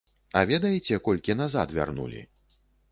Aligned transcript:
А 0.39 0.41
ведаеце, 0.51 0.99
колькі 1.09 1.39
назад 1.45 1.77
вярнулі? 1.81 2.29